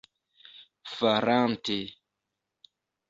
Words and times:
farante 0.95 1.79